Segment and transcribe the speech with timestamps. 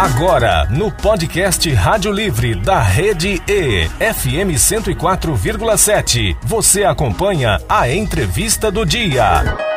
[0.00, 8.86] Agora, no podcast Rádio Livre da Rede E, FM 104,7, você acompanha a entrevista do
[8.86, 9.67] dia.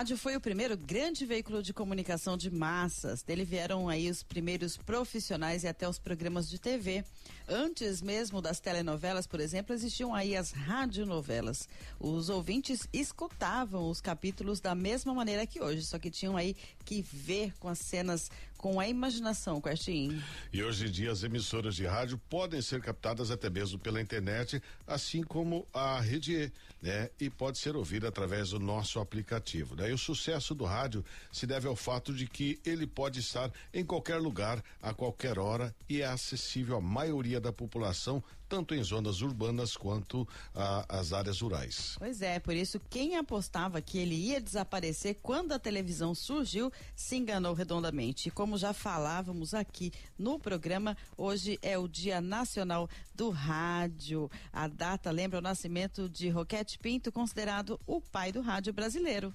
[0.00, 3.22] Rádio foi o primeiro grande veículo de comunicação de massas.
[3.22, 7.04] Dele vieram aí os primeiros profissionais e até os programas de TV.
[7.46, 11.68] Antes mesmo das telenovelas, por exemplo, existiam aí as radionovelas.
[11.98, 17.02] Os ouvintes escutavam os capítulos da mesma maneira que hoje, só que tinham aí que
[17.02, 20.22] ver com as cenas com a imaginação, Quartinho.
[20.52, 24.62] E hoje em dia as emissoras de rádio podem ser captadas até mesmo pela internet,
[24.86, 26.52] assim como a rede E,
[26.82, 27.08] né?
[27.18, 29.88] E pode ser ouvida através do nosso aplicativo, né?
[29.88, 31.02] E o sucesso do rádio
[31.32, 35.74] se deve ao fato de que ele pode estar em qualquer lugar, a qualquer hora
[35.88, 41.40] e é acessível à maioria da população, tanto em zonas urbanas quanto ah, as áreas
[41.40, 41.94] rurais.
[41.96, 47.16] Pois é, por isso quem apostava que ele ia desaparecer quando a televisão surgiu se
[47.16, 48.28] enganou redondamente.
[48.28, 54.28] E como já falávamos aqui no programa, hoje é o Dia Nacional do Rádio.
[54.52, 59.32] A data lembra o nascimento de Roquete Pinto, considerado o pai do rádio brasileiro.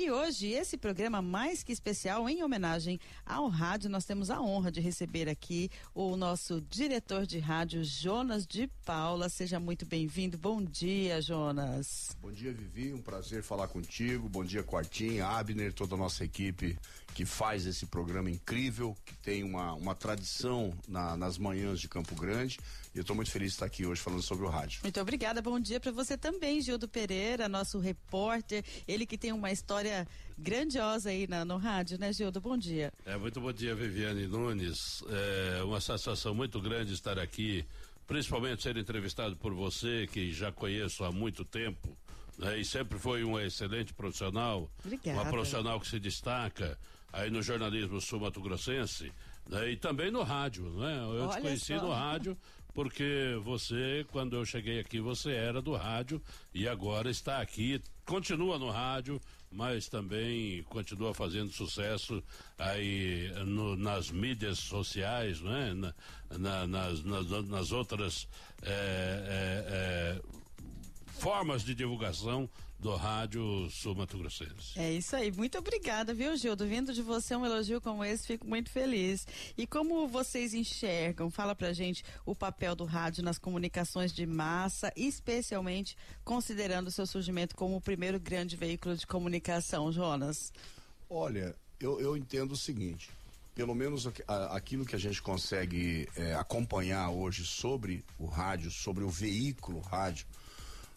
[0.00, 4.70] E hoje, esse programa mais que especial, em homenagem ao rádio, nós temos a honra
[4.70, 9.28] de receber aqui o nosso diretor de rádio, Jonas de Paula.
[9.28, 10.38] Seja muito bem-vindo.
[10.38, 12.16] Bom dia, Jonas.
[12.22, 12.94] Bom dia, Vivi.
[12.94, 14.28] Um prazer falar contigo.
[14.28, 16.78] Bom dia, Quartinho, Abner, toda a nossa equipe
[17.12, 22.14] que faz esse programa incrível, que tem uma, uma tradição na, nas manhãs de Campo
[22.14, 22.56] Grande.
[22.94, 24.80] E eu estou muito feliz de estar aqui hoje falando sobre o rádio.
[24.82, 25.42] Muito obrigada.
[25.42, 28.64] Bom dia para você também, Gildo Pereira, nosso repórter.
[28.86, 30.06] Ele que tem uma história
[30.38, 32.40] grandiosa aí na, no rádio, né, Gildo?
[32.40, 32.92] Bom dia.
[33.04, 35.02] É, muito bom dia, Viviane Nunes.
[35.58, 37.64] É uma satisfação muito grande estar aqui,
[38.06, 41.96] principalmente ser entrevistado por você, que já conheço há muito tempo.
[42.38, 44.70] Né, e sempre foi um excelente profissional.
[44.84, 45.20] Obrigada.
[45.20, 46.78] Uma profissional que se destaca
[47.12, 49.12] aí no jornalismo sul-mato-grossense
[49.48, 50.98] né, e também no rádio, né?
[50.98, 51.82] Eu Olha te conheci só.
[51.82, 52.36] no rádio
[52.78, 56.22] porque você, quando eu cheguei aqui, você era do rádio
[56.54, 62.22] e agora está aqui, continua no rádio, mas também continua fazendo sucesso
[62.56, 65.74] aí no- nas mídias sociais, né?
[65.74, 65.94] Na-
[66.38, 68.28] na- nas, nas, nas outras
[68.62, 70.22] é, é, é,
[71.14, 74.78] formas de divulgação do rádio sul-mato-grossense.
[74.78, 75.32] É isso aí.
[75.32, 76.66] Muito obrigada, viu, Gildo?
[76.66, 79.26] Vindo de você um elogio como esse, fico muito feliz.
[79.56, 84.92] E como vocês enxergam, fala pra gente o papel do rádio nas comunicações de massa,
[84.94, 90.52] especialmente considerando o seu surgimento como o primeiro grande veículo de comunicação, Jonas.
[91.10, 93.10] Olha, eu, eu entendo o seguinte.
[93.56, 94.08] Pelo menos
[94.50, 100.28] aquilo que a gente consegue é, acompanhar hoje sobre o rádio, sobre o veículo rádio,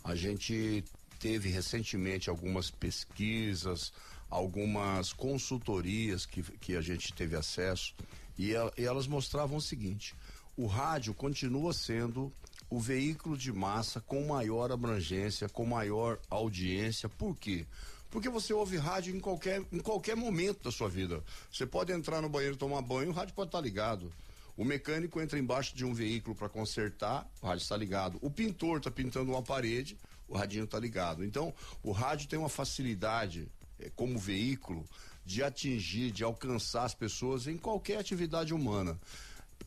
[0.03, 0.83] a gente
[1.21, 3.93] teve recentemente algumas pesquisas,
[4.29, 7.93] algumas consultorias que, que a gente teve acesso
[8.37, 10.15] e, el- e elas mostravam o seguinte:
[10.57, 12.31] o rádio continua sendo
[12.69, 17.07] o veículo de massa com maior abrangência, com maior audiência.
[17.09, 17.65] Por quê?
[18.09, 21.23] Porque você ouve rádio em qualquer, em qualquer momento da sua vida.
[21.51, 24.11] Você pode entrar no banheiro tomar banho, o rádio pode estar ligado.
[24.57, 28.17] O mecânico entra embaixo de um veículo para consertar, o rádio está ligado.
[28.21, 29.97] O pintor está pintando uma parede,
[30.31, 31.25] o radinho está ligado.
[31.25, 31.53] Então,
[31.83, 34.85] o rádio tem uma facilidade eh, como veículo
[35.25, 38.97] de atingir, de alcançar as pessoas em qualquer atividade humana.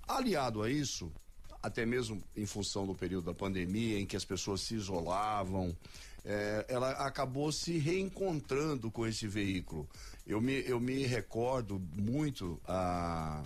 [0.08, 1.12] Aliado a isso,
[1.62, 5.76] até mesmo em função do período da pandemia, em que as pessoas se isolavam,
[6.24, 9.86] eh, ela acabou se reencontrando com esse veículo.
[10.26, 13.44] Eu me, eu me recordo muito há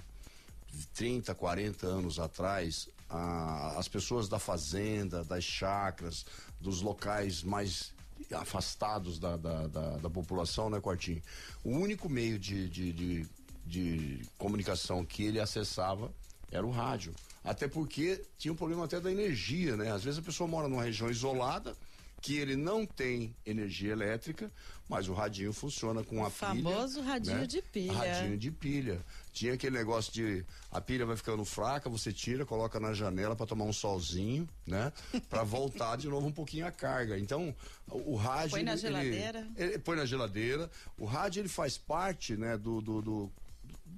[0.94, 6.26] 30, 40 anos atrás, as pessoas da fazenda, das chacras,
[6.60, 7.92] dos locais mais
[8.32, 11.22] afastados da, da, da, da população, né, Quartinho?
[11.64, 13.26] O único meio de, de, de,
[13.64, 16.12] de comunicação que ele acessava
[16.50, 17.14] era o rádio.
[17.44, 19.90] Até porque tinha um problema até da energia, né?
[19.92, 21.76] Às vezes a pessoa mora numa região isolada,
[22.20, 24.50] que ele não tem energia elétrica,
[24.88, 26.48] mas o radinho funciona com a pilha.
[26.48, 27.46] famoso radinho né?
[27.46, 27.92] de pilha.
[27.92, 29.04] Radinho de pilha.
[29.32, 33.46] Tinha aquele negócio de a pilha vai ficando fraca, você tira, coloca na janela para
[33.46, 34.92] tomar um solzinho, né?
[35.28, 37.18] Para voltar de novo um pouquinho a carga.
[37.18, 37.54] Então,
[37.88, 39.48] o, o rádio Põe na ele- geladeira.
[39.56, 40.70] Ele, ele põe na geladeira.
[40.98, 43.32] O rádio ele faz parte, né, do, do, do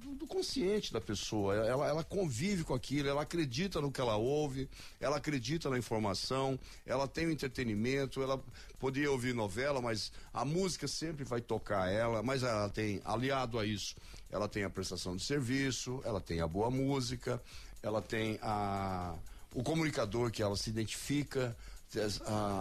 [0.01, 1.55] do, consciente da pessoa.
[1.55, 4.69] Ela, ela convive com aquilo, ela acredita no que ela ouve,
[4.99, 8.41] ela acredita na informação, ela tem o entretenimento, ela
[8.79, 13.65] podia ouvir novela, mas a música sempre vai tocar ela, mas ela tem, aliado a
[13.65, 13.95] isso,
[14.29, 17.41] ela tem a prestação de serviço, ela tem a boa música,
[17.83, 19.15] ela tem a,
[19.53, 21.55] o comunicador que ela se identifica,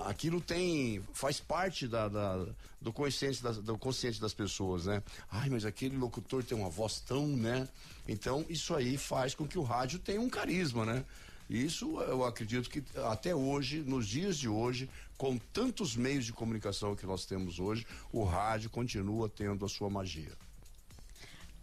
[0.06, 2.46] aquilo tem faz parte da, da
[2.80, 5.02] do consciente das, do consciente das pessoas, né?
[5.30, 7.68] Ai, mas aquele locutor tem uma voz tão, né?
[8.08, 11.04] Então isso aí faz com que o rádio tenha um carisma, né?
[11.48, 14.88] Isso eu acredito que até hoje, nos dias de hoje,
[15.18, 19.90] com tantos meios de comunicação que nós temos hoje, o rádio continua tendo a sua
[19.90, 20.32] magia.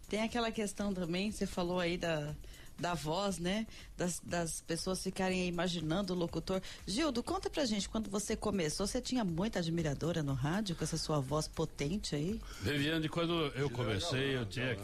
[0.08, 2.34] Tem aquela questão também, você falou aí da,
[2.78, 3.66] da voz, né?
[3.96, 6.62] Das, das pessoas ficarem imaginando o locutor.
[6.86, 10.96] Gildo, conta pra gente, quando você começou, você tinha muita admiradora no rádio com essa
[10.96, 12.40] sua voz potente aí?
[12.62, 14.76] Viviane, quando eu comecei, eu tinha.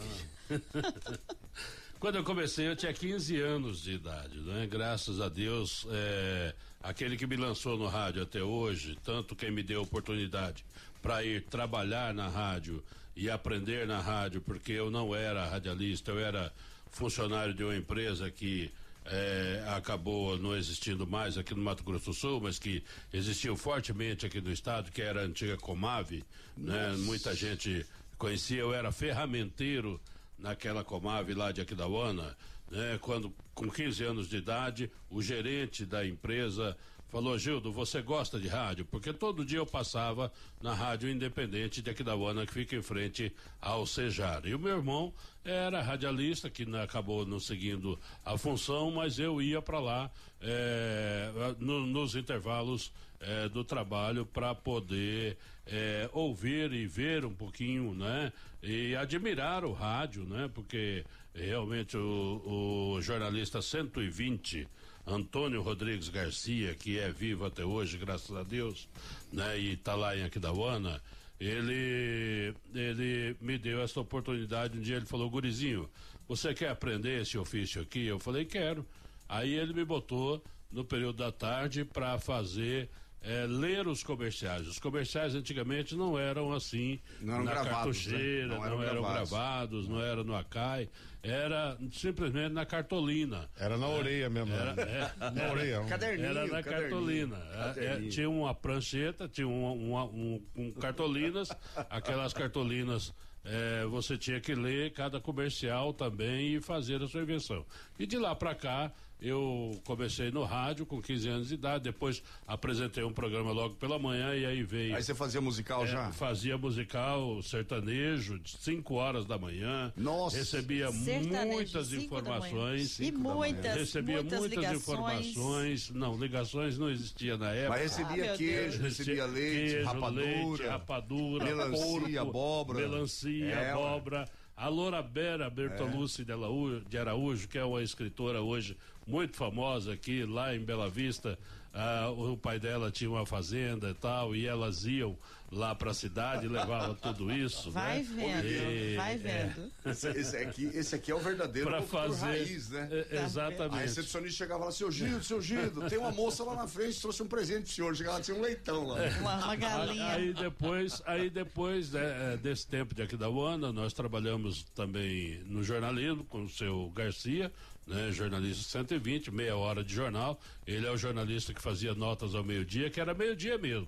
[1.99, 4.67] quando eu comecei, eu tinha 15 anos de idade, né?
[4.67, 6.53] Graças a Deus, é,
[6.83, 10.65] aquele que me lançou no rádio até hoje, tanto quem me deu oportunidade
[11.01, 12.83] para ir trabalhar na rádio
[13.15, 16.51] e aprender na rádio, porque eu não era radialista, eu era
[16.95, 18.71] funcionário de uma empresa que
[19.03, 22.81] é, acabou não existindo mais aqui no Mato Grosso do Sul, mas que
[23.13, 26.23] existiu fortemente aqui no estado, que era a antiga Comave,
[26.55, 26.95] né?
[26.99, 27.85] Muita gente
[28.17, 29.99] conhecia, eu era ferramenteiro
[30.39, 32.35] naquela Comave lá de Aquidauana,
[32.71, 32.97] né?
[33.01, 36.77] Quando com 15 anos de idade, o gerente da empresa
[37.15, 38.83] falou, Gildo, você gosta de rádio?
[38.83, 40.29] Porque todo dia eu passava
[40.61, 44.45] na rádio independente de Aquidauana, que fica em frente ao Cejar.
[44.45, 49.61] E o meu irmão era radialista, que acabou não seguindo a função, mas eu ia
[49.61, 52.91] para lá é, no, nos intervalos
[53.21, 58.33] é, do trabalho para poder é, ouvir e ver um pouquinho, né?
[58.61, 60.49] E admirar o rádio, né?
[60.53, 64.67] Porque realmente o, o jornalista 120
[65.05, 68.87] Antônio Rodrigues Garcia, que é vivo até hoje, graças a Deus,
[69.31, 69.59] né?
[69.59, 71.01] E está lá em Aquidauana,
[71.39, 74.77] ele, ele me deu essa oportunidade.
[74.77, 75.89] Um dia ele falou, Gurizinho,
[76.27, 78.05] você quer aprender esse ofício aqui?
[78.05, 78.85] Eu falei, quero.
[79.27, 82.89] Aí ele me botou no período da tarde para fazer
[83.21, 84.67] é, ler os comerciais.
[84.67, 88.55] Os comerciais antigamente não eram assim não eram na gravados, cartucheira, né?
[88.55, 90.89] não, não, eram eram gravados, gravados, não era no Acai,
[91.25, 93.49] era simplesmente na cartolina.
[93.59, 94.53] Era na orelha mesmo.
[94.53, 95.11] Era, né?
[95.19, 95.83] é, na orelha.
[95.85, 97.37] Caderninho, era na caderninho, cartolina.
[97.51, 98.07] É, caderninho.
[98.07, 101.49] é, tinha uma prancheta, tinha um, um, um, um cartolinas,
[101.89, 103.13] aquelas cartolinas
[103.45, 107.63] é, você tinha que ler cada comercial também e fazer a sua invenção.
[107.97, 112.21] E de lá para cá, eu comecei no rádio com 15 anos de idade, depois
[112.45, 114.95] apresentei um programa logo pela manhã e aí veio.
[114.95, 116.11] Aí você fazia musical é, já?
[116.11, 119.93] Fazia musical sertanejo, de 5 horas da manhã.
[119.95, 120.37] Nossa.
[120.37, 122.99] Recebia Sertanejo, muitas informações.
[122.99, 124.81] E muitas, recebia muitas, muitas, ligações.
[124.81, 125.89] informações.
[125.91, 127.69] Não, ligações não existia na época.
[127.79, 130.25] Mas recebia Ah, queijo, recebia leite, Queijo, rapadura.
[130.25, 132.79] leite, rapadura, melancia, porco, abóbora.
[132.79, 134.29] Melancia, É, abóbora.
[134.57, 139.91] A Loura Bera Bertolucci de, Araújo, de Araújo, que é uma escritora hoje muito famosa
[139.93, 141.37] aqui, lá em Bela Vista,
[141.73, 145.17] ah, o pai dela tinha uma fazenda e tal, e elas iam
[145.55, 147.71] lá para a cidade, levavam tudo isso.
[147.71, 148.41] Vai né?
[148.41, 149.71] vendo, E- vai vendo.
[149.85, 152.25] Esse, esse aqui, esse aqui é o verdadeiro Para locutor fazer.
[152.25, 152.89] raiz, né?
[153.09, 153.81] É, A exatamente.
[153.81, 157.27] recepcionista chegava lá, seu Gildo, seu Gildo, tem uma moça lá na frente, trouxe um
[157.27, 157.95] presente pro senhor.
[157.95, 158.97] Chegava lá, tinha um leitão lá.
[159.19, 160.07] Uma, uma galinha.
[160.07, 166.23] Aí depois, aí depois né, eh, desse tempo de Aquidauana, nós trabalhamos também no jornalismo
[166.25, 167.51] com o seu Garcia,
[167.87, 170.39] né, jornalista 120, meia hora de jornal.
[170.67, 173.87] Ele é o jornalista que fazia notas ao meio-dia, que era meio-dia mesmo.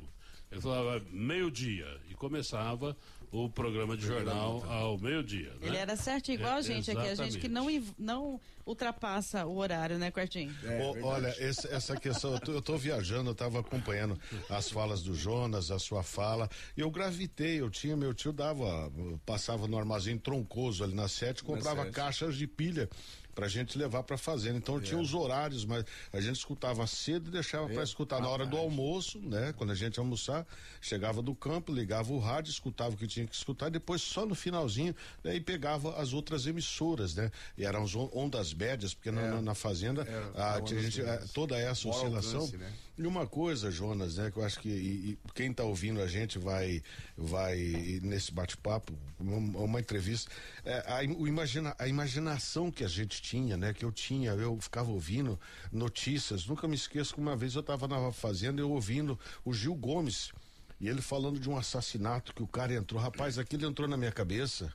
[0.51, 2.95] Ele falava meio-dia e começava
[3.31, 5.53] o programa de jornal ao meio-dia.
[5.61, 5.79] Ele né?
[5.79, 7.67] era certo igual É, a gente aqui, a gente que não,
[7.99, 10.55] não ultrapassa o horário, né, Quartinho?
[10.81, 14.17] Ô, olha, esse- essa questão, eu tô, eu tô viajando, eu tava acompanhando
[14.49, 18.89] as falas do Jonas, a sua fala, e eu gravitei, eu tinha, meu tio dava,
[19.25, 21.93] passava no armazém troncoso ali na sete, comprava sete.
[21.93, 22.89] caixas de pilha
[23.37, 24.57] pra gente levar pra fazenda.
[24.57, 28.47] Então tinha os horários, mas a gente escutava cedo e deixava pra escutar na hora
[28.47, 29.53] do almoço, né?
[29.55, 30.43] Quando a gente almoçar,
[30.81, 34.33] chegava do campo, ligava o rádio, escutava o que tinha que escutar, depois só no
[34.33, 35.35] finalzinho, né?
[35.35, 37.29] E pegava as outras emissoras, né?
[37.55, 40.81] E eram as on- ondas médias, porque na, na- na fazenda Era, a, ondas a
[40.81, 42.39] gente, a- toda essa Maior oscilação.
[42.39, 42.73] alcance, né?
[42.97, 46.07] E uma coisa, Jonas, né, que eu acho que e- e quem está ouvindo a
[46.07, 46.81] gente vai,
[47.15, 47.55] vai
[48.01, 50.31] nesse bate-papo, uma, uma entrevista,
[50.65, 54.57] é, a, o imagina, a imaginação que a gente tinha, né, que eu tinha, eu
[54.61, 55.37] ficava ouvindo
[55.71, 59.75] notícias, nunca me esqueço que uma vez eu estava na fazenda eu ouvindo o Gil
[59.75, 60.31] Gomes.
[60.79, 63.01] E ele falando de um assassinato que o cara entrou.
[63.01, 64.71] Rapaz, aquilo entrou na minha cabeça.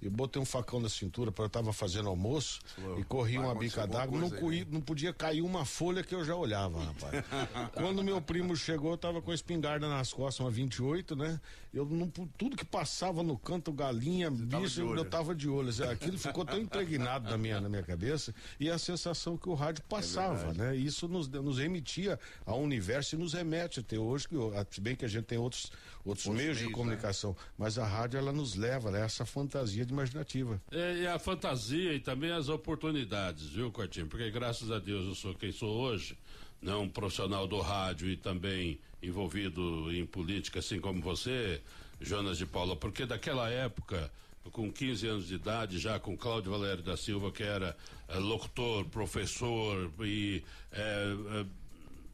[0.00, 2.60] E botei um facão na cintura para eu tava fazendo almoço
[2.98, 4.66] e corri uma bica d'água, não, né?
[4.70, 7.24] não podia cair uma folha que eu já olhava, rapaz.
[7.74, 11.40] Quando meu primo chegou, eu tava com a espingarda nas costas, uma 28, né?
[11.72, 15.70] Eu não tudo que passava no canto, galinha, Você bicho, tava eu tava de olho.
[15.90, 19.82] Aquilo ficou tão impregnado na minha, na minha cabeça e a sensação que o rádio
[19.84, 20.76] é passava, é né?
[20.76, 24.36] Isso nos, nos remitia ao universo e nos remete até hoje, que,
[24.70, 25.72] se bem que a gente tem outros,
[26.04, 26.72] outros, meios, meios, de né?
[26.72, 27.36] comunicação, né?
[27.56, 29.04] mas a rádio ela nos leva a né?
[29.04, 30.60] essa fantasia de imaginativa.
[30.70, 34.06] É, e a fantasia e também as oportunidades, viu, Cortinho?
[34.06, 36.18] Porque graças a Deus eu sou quem sou hoje,
[36.60, 36.86] não né?
[36.86, 41.60] um profissional do rádio e também envolvido em política, assim como você,
[42.00, 44.10] Jonas de Paula, porque daquela época
[44.50, 47.76] com 15 anos de idade, já com Cláudio Valério da Silva, que era
[48.08, 51.46] é, locutor, professor e é, é,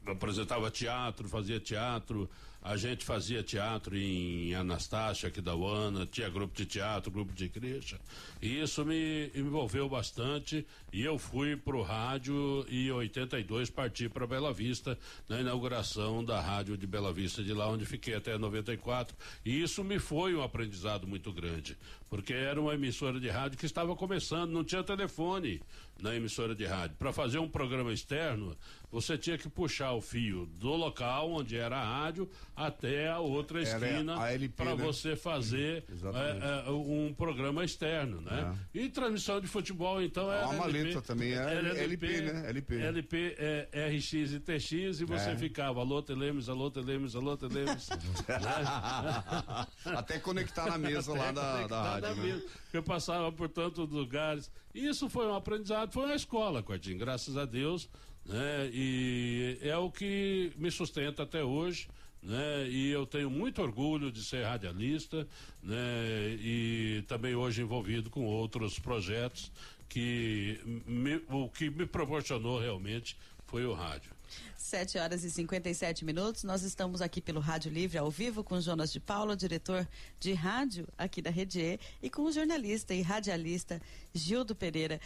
[0.05, 2.29] apresentava teatro, fazia teatro,
[2.63, 7.45] a gente fazia teatro em Anastácia, aqui da UANA, tinha grupo de teatro, grupo de
[7.45, 7.99] igreja.
[8.39, 10.65] E isso me envolveu bastante.
[10.93, 14.95] E eu fui para o rádio e em 82 parti para Bela Vista,
[15.27, 19.17] na inauguração da rádio de Bela Vista, de lá onde fiquei até 94.
[19.43, 21.75] E isso me foi um aprendizado muito grande,
[22.11, 25.61] porque era uma emissora de rádio que estava começando, não tinha telefone
[25.99, 26.95] na emissora de rádio.
[26.97, 28.55] Para fazer um programa externo,
[28.91, 33.61] você tinha que puxar o fio do local onde era a rádio até a outra
[33.61, 34.17] esquina
[34.55, 34.83] para né?
[34.83, 38.55] você fazer é, é, um programa externo, né?
[38.73, 38.79] É.
[38.79, 40.43] E transmissão de futebol, então é.
[40.43, 42.49] Uma maleta também é LP, LP, né?
[42.49, 42.81] LP.
[42.81, 45.37] LP é RX e TX e você é.
[45.37, 47.89] ficava alô Telemes, alô Telemes, alô Telemes.
[48.27, 49.65] né?
[49.85, 52.15] Até conectar na mesa lá da, da rádio.
[52.15, 52.41] Né?
[52.73, 54.51] Eu passava por tantos lugares.
[54.73, 57.89] Isso foi um aprendizado, foi uma escola, Cordinho, graças a Deus
[58.25, 58.69] né?
[58.73, 61.87] E é o que me sustenta até hoje,
[62.21, 62.67] né?
[62.69, 65.27] E eu tenho muito orgulho de ser radialista,
[65.61, 66.37] né?
[66.39, 69.51] E também hoje envolvido com outros projetos
[69.89, 74.11] que me, o que me proporcionou realmente foi o rádio.
[74.55, 76.45] 7 horas e 57 minutos.
[76.45, 79.85] Nós estamos aqui pelo Rádio Livre ao vivo com Jonas de Paula, diretor
[80.17, 83.81] de rádio aqui da Rede E, e com o jornalista e radialista
[84.13, 85.01] Gildo Pereira.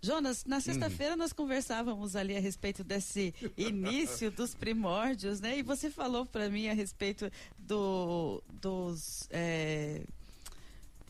[0.00, 1.18] Jonas, na sexta-feira hum.
[1.18, 5.58] nós conversávamos ali a respeito desse início dos primórdios, né?
[5.58, 10.02] E você falou para mim a respeito do, dos é,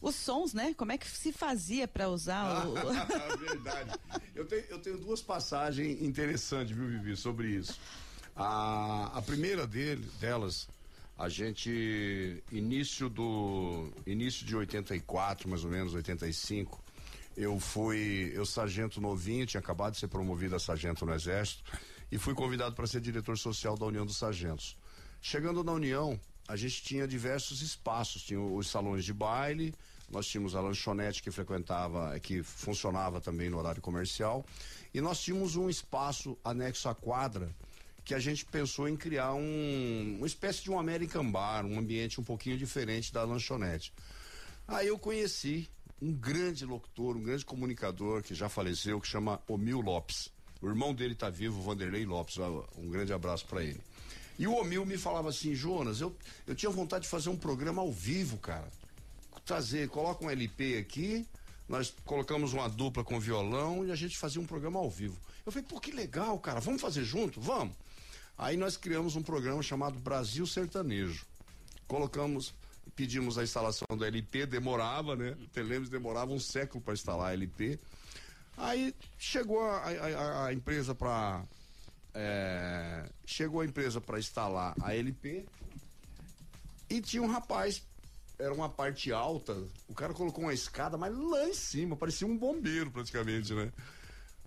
[0.00, 0.74] os sons, né?
[0.74, 2.74] Como é que se fazia para usar o...
[3.38, 3.90] Verdade.
[4.34, 7.78] Eu tenho, eu tenho duas passagens interessantes, viu, Vivi, sobre isso.
[8.34, 10.68] A, a primeira dele, delas,
[11.18, 16.80] a gente início do início de 84, mais ou menos 85,
[17.38, 21.62] eu fui, eu sargento novinho, tinha acabado de ser promovido a sargento no Exército
[22.10, 24.76] e fui convidado para ser diretor social da União dos Sargentos.
[25.22, 26.18] Chegando na União,
[26.48, 29.72] a gente tinha diversos espaços, tinha os salões de baile,
[30.10, 34.44] nós tínhamos a lanchonete que frequentava, que funcionava também no horário comercial,
[34.92, 37.54] e nós tínhamos um espaço anexo à quadra
[38.04, 42.20] que a gente pensou em criar um, uma espécie de um American Bar, um ambiente
[42.20, 43.92] um pouquinho diferente da lanchonete.
[44.66, 45.68] Aí eu conheci
[46.00, 50.30] um grande locutor, um grande comunicador que já faleceu, que chama Omil Lopes.
[50.60, 52.36] O irmão dele está vivo, Vanderlei Lopes.
[52.76, 53.80] Um grande abraço para ele.
[54.38, 56.14] E o Omil me falava assim, Jonas, eu,
[56.46, 58.68] eu tinha vontade de fazer um programa ao vivo, cara.
[59.44, 61.26] Trazer, coloca um LP aqui,
[61.68, 65.16] nós colocamos uma dupla com violão e a gente fazia um programa ao vivo.
[65.44, 67.40] Eu falei, pô, que legal, cara, vamos fazer junto?
[67.40, 67.74] Vamos.
[68.36, 71.26] Aí nós criamos um programa chamado Brasil Sertanejo.
[71.88, 72.54] Colocamos
[72.98, 75.36] pedimos a instalação do LP, demorava, né?
[75.52, 77.78] Telemes demorava um século para instalar LP.
[78.56, 81.44] Aí chegou a, a, a empresa para
[82.12, 85.46] é, chegou a empresa para instalar a LP
[86.90, 87.86] e tinha um rapaz,
[88.36, 92.36] era uma parte alta, o cara colocou uma escada, mas lá em cima, parecia um
[92.36, 93.72] bombeiro praticamente, né?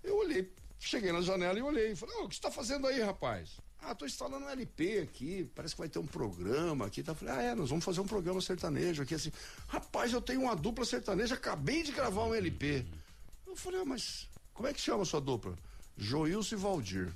[0.04, 3.00] Eu olhei, cheguei na janela e olhei, falei, oh, o que você está fazendo aí,
[3.00, 3.56] rapaz?
[3.84, 7.02] Ah, tô instalando um LP aqui, parece que vai ter um programa aqui.
[7.02, 7.14] Tá?
[7.14, 9.32] Falei, ah, é, nós vamos fazer um programa sertanejo aqui, assim.
[9.66, 12.86] Rapaz, eu tenho uma dupla sertaneja, acabei de gravar um LP.
[13.44, 15.58] Eu falei, ah, mas como é que chama a sua dupla?
[15.96, 17.12] Joilson e Valdir.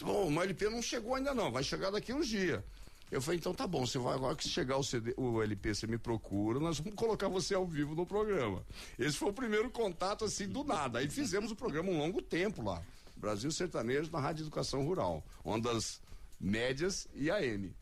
[0.00, 2.62] Bom, o LP não chegou ainda não, vai chegar daqui uns dias.
[3.10, 5.86] Eu falei, então tá bom, você vai agora que chegar o, CD, o LP, você
[5.86, 8.64] me procura, nós vamos colocar você ao vivo no programa.
[8.98, 11.00] Esse foi o primeiro contato assim do nada.
[11.00, 12.82] Aí fizemos o programa um longo tempo lá.
[13.22, 16.02] Brasil Sertanejo na Rádio Educação Rural, ondas
[16.40, 17.72] médias e AM.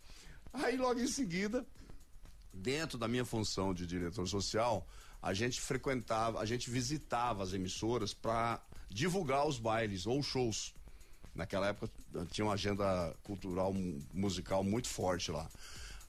[0.52, 1.66] Aí logo em seguida,
[2.52, 4.86] dentro da minha função de diretor social,
[5.22, 10.74] a gente frequentava, a gente visitava as emissoras para divulgar os bailes ou shows.
[11.34, 11.90] Naquela época
[12.30, 13.72] tinha uma agenda cultural
[14.12, 15.48] musical muito forte lá.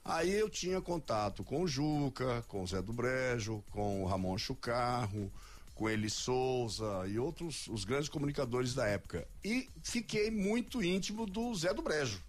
[0.04, 4.36] Aí eu tinha contato com o Juca, com o Zé do Brejo, com o Ramon
[4.36, 5.32] Chucarro,
[5.74, 9.26] com Eli Souza e outros os grandes comunicadores da época.
[9.44, 12.22] E fiquei muito íntimo do Zé do Brejo.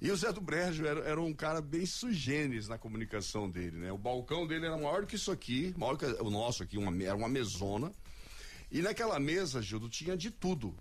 [0.00, 3.92] E o Zé do Brejo era, era um cara bem sugêneres na comunicação dele, né?
[3.92, 7.16] O balcão dele era maior que isso aqui, maior que o nosso aqui, uma, era
[7.16, 7.92] uma mesona.
[8.70, 10.74] E naquela mesa, Gildo, tinha de tudo: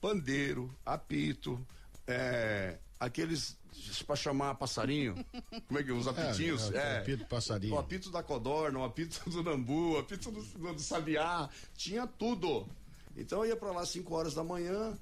[0.00, 1.60] pandeiro, apito,
[2.06, 3.56] é, aqueles
[4.06, 5.14] para chamar passarinho,
[5.66, 6.72] como é que os apitinhos?
[6.72, 7.74] É, é, é, apito passarinho.
[7.74, 12.66] O apito da codorna, o apito do nambu, o apito do, do, sabiá, tinha tudo.
[13.16, 14.96] Então eu ia para lá 5 horas da manhã,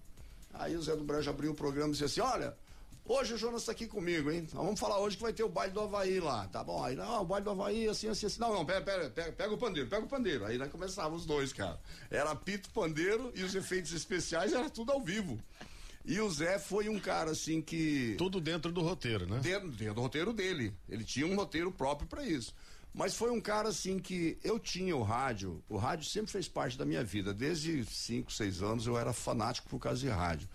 [0.52, 2.56] aí o Zé do Brejo abriu o programa e disse assim: olha.
[3.04, 4.42] Hoje o Jonas está aqui comigo, hein?
[4.52, 6.84] Nós vamos falar hoje que vai ter o baile do Havaí lá, tá bom?
[6.84, 8.40] Aí, não, o baile do Havaí, assim, assim, assim.
[8.40, 10.44] Não, não, pera, pera, pega, pega o pandeiro, pega o pandeiro.
[10.44, 11.80] Aí nós começavam os dois, cara.
[12.08, 15.36] Era apito, pandeiro e os efeitos especiais era tudo ao vivo.
[16.04, 18.14] E o Zé foi um cara assim que.
[18.18, 19.38] Tudo dentro do roteiro, né?
[19.40, 20.74] Dentro, dentro do roteiro dele.
[20.88, 22.54] Ele tinha um roteiro próprio para isso.
[22.94, 26.76] Mas foi um cara assim que eu tinha o rádio, o rádio sempre fez parte
[26.76, 27.32] da minha vida.
[27.32, 30.46] Desde 5, 6 anos eu era fanático por causa de rádio.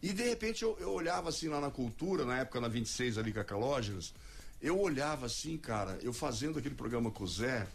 [0.00, 3.32] E de repente eu, eu olhava assim lá na cultura, na época na 26 ali
[3.32, 4.14] com a Calógeras,
[4.62, 7.66] eu olhava assim, cara, eu fazendo aquele programa com o Zé,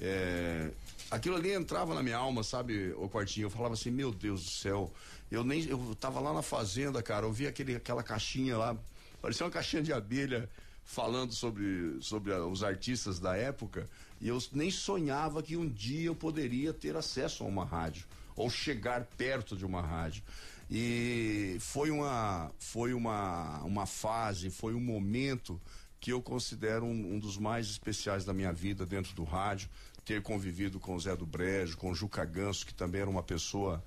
[0.00, 0.70] é,
[1.10, 3.46] aquilo ali entrava na minha alma, sabe, o quartinho.
[3.46, 4.92] Eu falava assim, meu Deus do céu.
[5.30, 5.64] Eu nem.
[5.64, 8.76] Eu tava lá na fazenda, cara, eu vi aquele, aquela caixinha lá,
[9.20, 10.48] parecia uma caixinha de abelha
[10.84, 13.88] falando sobre, sobre os artistas da época,
[14.20, 18.48] e eu nem sonhava que um dia eu poderia ter acesso a uma rádio, ou
[18.48, 20.22] chegar perto de uma rádio.
[20.70, 25.60] E foi uma, foi uma, uma fase, foi um momento
[26.00, 29.68] que eu considero um, um, dos mais especiais da minha vida dentro do rádio
[30.04, 33.24] ter convivido com o Zé do Brejo, com o Juca Ganso, que também era uma
[33.24, 33.82] pessoa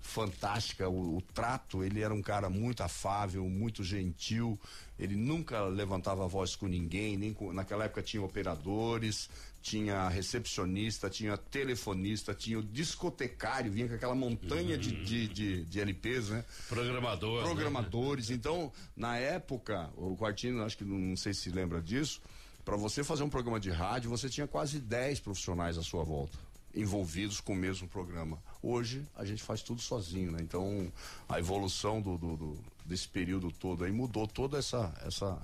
[0.00, 4.60] fantástica, o, o, trato, ele era um cara muito afável, muito gentil,
[4.98, 9.30] ele nunca levantava a voz com ninguém, nem com, naquela época tinha operadores,
[9.64, 15.80] tinha recepcionista, tinha telefonista, tinha o discotecário, vinha com aquela montanha de, de, de, de,
[15.80, 16.44] LPs, né?
[16.68, 17.38] Programador.
[17.40, 17.48] Né?
[17.48, 18.28] Programadores.
[18.28, 18.36] Né?
[18.36, 22.20] Então, na época, o Quartino, acho que não, sei se lembra disso,
[22.62, 26.38] para você fazer um programa de rádio, você tinha quase 10 profissionais à sua volta,
[26.74, 28.38] envolvidos com o mesmo programa.
[28.62, 30.40] Hoje, a gente faz tudo sozinho, né?
[30.42, 30.92] Então,
[31.26, 35.40] a evolução do, do, do desse período todo aí mudou todo essa, essa,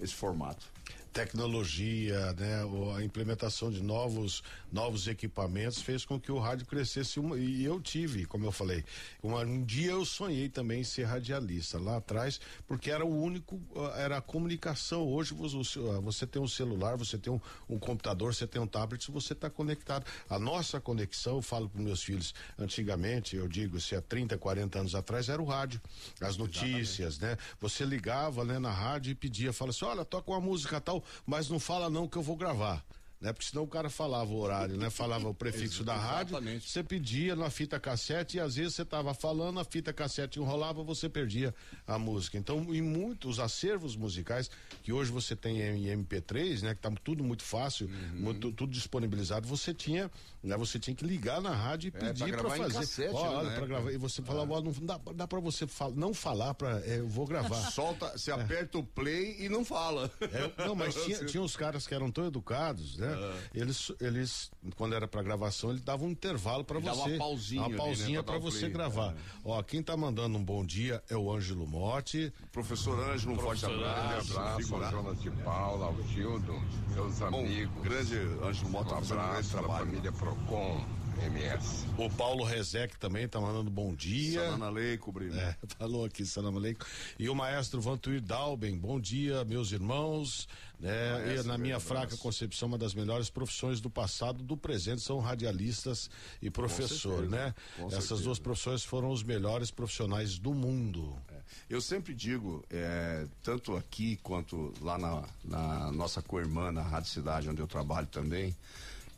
[0.00, 0.66] esse formato
[1.12, 2.62] tecnologia, né,
[2.96, 7.80] a implementação de novos novos equipamentos fez com que o rádio crescesse uma, e eu
[7.80, 8.84] tive, como eu falei,
[9.22, 13.60] uma, um dia eu sonhei também em ser radialista lá atrás, porque era o único,
[13.76, 15.06] ah, era a comunicação.
[15.06, 18.66] Hoje você, ah, você tem um celular, você tem um, um computador, você tem um
[18.66, 20.06] tablet, você está conectado.
[20.28, 24.78] A nossa conexão, eu falo para meus filhos, antigamente, eu digo, se há 30, 40
[24.78, 25.80] anos atrás, era o rádio,
[26.20, 27.38] as notícias, Exatamente.
[27.38, 27.56] né?
[27.60, 31.48] Você ligava, né, na rádio e pedia, fala assim, olha, toca uma música tal, mas
[31.48, 32.84] não fala não que eu vou gravar
[33.20, 33.32] né?
[33.32, 34.88] Porque senão o cara falava o horário, né?
[34.88, 39.12] Falava o prefixo da rádio, você pedia na fita cassete e às vezes você tava
[39.12, 41.54] falando, a fita cassete enrolava, você perdia
[41.86, 42.38] a música.
[42.38, 44.50] Então, em muitos acervos musicais
[44.82, 46.74] que hoje você tem em MP3, né?
[46.74, 48.20] Que tá tudo muito fácil, uhum.
[48.20, 50.10] muito, tudo disponibilizado, você tinha,
[50.42, 50.56] né?
[50.56, 52.78] Você tinha que ligar na rádio e pedir é, para fazer.
[52.78, 53.92] Cassete, ó, né, olha, para gravar.
[53.92, 57.08] E você falava, ó, não dá, dá para você fal, não falar para é, eu
[57.08, 57.60] vou gravar.
[57.70, 60.10] Solta, você aperta o play e não fala.
[60.22, 63.09] É, não, mas tinha, tinha uns caras que eram tão educados, né?
[63.12, 63.60] É.
[63.60, 66.86] Eles, eles, quando era para gravação, ele dava um intervalo para você.
[66.86, 67.66] Dava uma pausinha.
[67.66, 69.12] Uma pausinha né, para você play, gravar.
[69.12, 69.16] É.
[69.44, 72.32] Ó, quem tá mandando um bom dia é o Ângelo Motti.
[72.52, 74.34] Professor Ângelo, um forte abraço.
[74.34, 76.54] Um abraço, Jonas de Paula, ao Gildo,
[76.94, 77.82] meus amigos.
[77.82, 81.00] Grande Ângelo Motti, um abraço para a família Procon.
[81.20, 81.86] MS.
[81.98, 84.40] O Paulo Rezec também tá mandando bom dia.
[84.40, 85.38] Sanana Leico, Brino.
[85.38, 86.86] É, falou aqui, Sanana Leico.
[87.18, 90.48] E o maestro Vantuir Dalben, bom dia, meus irmãos.
[90.82, 96.10] E na minha fraca concepção, uma das melhores profissões do passado, do presente, são radialistas
[96.40, 97.54] e professor, né?
[97.78, 98.22] Essas certeza.
[98.22, 101.16] duas profissões foram os melhores profissionais do mundo.
[101.28, 101.40] É.
[101.68, 107.48] Eu sempre digo, é, tanto aqui quanto lá na, na nossa co-irmã, na Rádio Cidade,
[107.48, 108.56] onde eu trabalho também,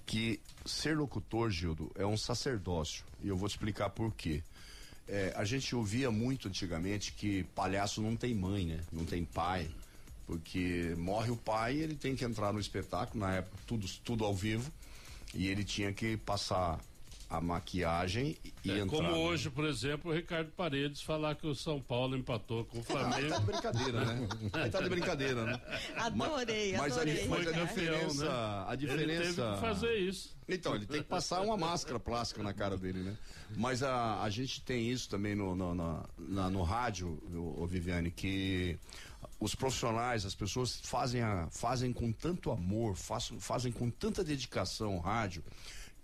[0.05, 3.05] que ser locutor, Gildo, é um sacerdócio.
[3.23, 4.43] E eu vou te explicar por quê.
[5.09, 8.81] É, a gente ouvia muito antigamente que palhaço não tem mãe, né?
[8.93, 9.71] Não tem pai.
[10.27, 14.35] Porque morre o pai, ele tem que entrar no espetáculo, na época tudo, tudo ao
[14.35, 14.71] vivo,
[15.35, 16.79] e ele tinha que passar
[17.33, 18.99] a maquiagem e é, entrar.
[18.99, 22.83] Como hoje, por exemplo, o Ricardo Paredes falar que o São Paulo empatou com o
[22.83, 23.31] Flamengo.
[23.33, 24.29] tá de brincadeira, né?
[24.53, 25.61] Aí tá de brincadeira, né?
[25.97, 27.27] Adorei, mas, adorei.
[27.29, 28.65] Mas a, mas a diferença, né?
[28.69, 29.23] a diferença...
[29.23, 30.37] Ele teve que fazer isso.
[30.47, 33.17] Então, ele tem que passar uma máscara plástica na cara dele, né?
[33.57, 37.67] Mas a, a gente tem isso também no, no, no, na, no rádio, o, o
[37.67, 38.79] Viviane, que
[39.43, 44.97] os profissionais, as pessoas fazem, a, fazem com tanto amor, fazem, fazem com tanta dedicação
[44.97, 45.43] o rádio,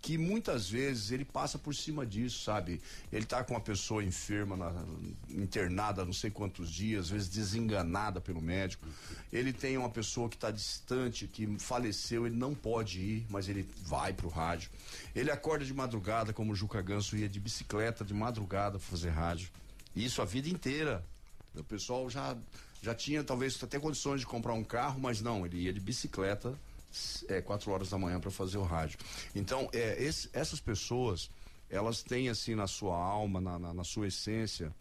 [0.01, 2.81] que muitas vezes ele passa por cima disso, sabe?
[3.11, 4.85] Ele tá com uma pessoa enferma, na,
[5.29, 8.85] internada não sei quantos dias, às vezes desenganada pelo médico.
[9.31, 13.65] Ele tem uma pessoa que está distante, que faleceu, ele não pode ir, mas ele
[13.83, 14.69] vai pro rádio.
[15.15, 19.09] Ele acorda de madrugada, como o Juca Ganso ia de bicicleta de madrugada para fazer
[19.09, 19.49] rádio.
[19.95, 21.05] Isso a vida inteira.
[21.55, 22.37] O pessoal já
[22.81, 26.57] já tinha talvez até condições de comprar um carro, mas não, ele ia de bicicleta
[27.27, 28.97] é, quatro horas da manhã para fazer o rádio.
[29.35, 31.29] Então, é, esse, essas pessoas,
[31.69, 34.73] elas têm assim na sua alma, na, na, na sua essência,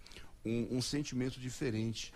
[0.44, 2.12] um, um, sentimento diferente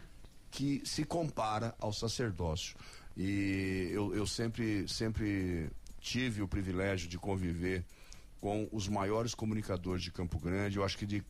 [0.51, 2.77] que se compara ao sacerdócio.
[3.17, 7.85] E eu, eu sempre, sempre tive o privilégio de conviver
[8.41, 10.77] com os maiores comunicadores de Campo Grande.
[10.77, 11.23] Eu acho que de,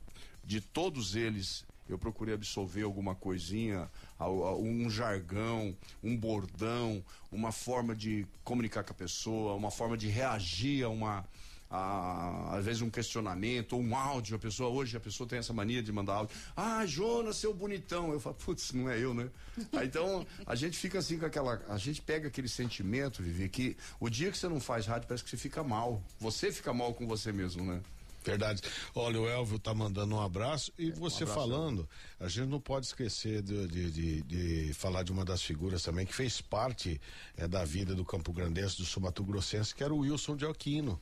[0.44, 3.88] de todos eles eu procurei absorver alguma coisinha,
[4.20, 10.84] um jargão, um bordão, uma forma de comunicar com a pessoa, uma forma de reagir
[10.84, 11.24] a uma.
[11.74, 15.54] A, às vezes um questionamento, ou um áudio, a pessoa, hoje a pessoa tem essa
[15.54, 19.30] mania de mandar áudio, ah, Jonas, seu bonitão, eu falo, putz, não é eu, né?
[19.72, 23.74] Aí, então, a gente fica assim com aquela, a gente pega aquele sentimento, Vivi, que
[23.98, 26.92] o dia que você não faz rádio parece que você fica mal, você fica mal
[26.92, 27.80] com você mesmo, né?
[28.24, 28.62] Verdade.
[28.94, 31.88] Olha, o Elvio tá mandando um abraço e é, você um abraço, falando,
[32.20, 36.06] a gente não pode esquecer de, de, de, de, falar de uma das figuras também
[36.06, 37.00] que fez parte
[37.36, 40.46] é, da vida do Campo Grandense, do Sul Mato Grossense, que era o Wilson de
[40.46, 41.00] Aquino.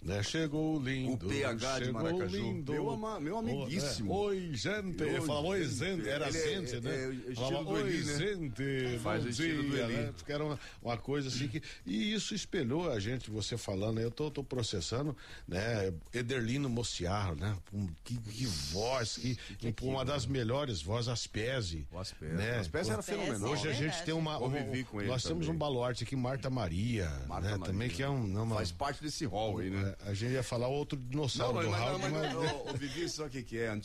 [0.00, 0.22] Né?
[0.22, 1.26] Chegou lindo.
[1.26, 2.36] O PH de Maracaju.
[2.36, 2.72] Lindo.
[2.72, 4.12] Meu, ama, meu amiguíssimo.
[4.12, 4.36] Oh, é.
[4.36, 5.02] Oi, gente.
[5.02, 6.08] Oi, falava oi, gente.
[6.08, 7.20] Era gente, é, né?
[7.28, 8.18] É, falava, oi, Eli, né?
[8.18, 8.98] gente.
[9.00, 10.02] Faz o estilo dia, do Eli.
[10.02, 10.12] Né?
[10.16, 11.60] Porque era uma, uma, coisa assim que.
[11.84, 14.00] E isso espelhou a gente, você falando.
[14.00, 15.16] Eu tô, tô processando,
[15.48, 15.92] né?
[16.14, 17.56] Ederlino Mociarro, né?
[18.04, 21.86] Que, que voz, que, que, que uma das melhores vozes, Aspese.
[21.90, 22.34] O Aspese.
[22.34, 22.58] Né?
[22.58, 23.50] Aspese era fenomenal.
[23.50, 24.38] Hoje a gente tem uma.
[24.38, 25.38] Um, com ele nós também.
[25.40, 27.10] temos um baluarte aqui, Marta Maria.
[27.26, 27.56] Marta né?
[27.56, 27.72] Maria.
[27.72, 28.28] Também que é um.
[28.38, 29.87] Uma, Faz parte desse rol aí, né?
[30.00, 32.74] A gente ia falar outro dinossauro não, mas, do Raul, mas, mas, mas...
[32.74, 33.80] O, Vivi, sabe o que, que é?